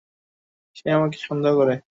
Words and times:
সে 0.75 0.87
আমাকে 0.89 1.17
সন্দেহ 1.19 1.51
করে। 1.55 1.73